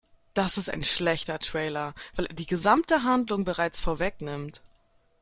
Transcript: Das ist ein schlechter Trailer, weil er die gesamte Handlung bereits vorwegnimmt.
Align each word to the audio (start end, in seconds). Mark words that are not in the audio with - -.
Das 0.33 0.57
ist 0.57 0.67
ein 0.71 0.83
schlechter 0.83 1.37
Trailer, 1.37 1.93
weil 2.15 2.25
er 2.25 2.33
die 2.33 2.47
gesamte 2.47 3.03
Handlung 3.03 3.43
bereits 3.45 3.79
vorwegnimmt. 3.81 4.63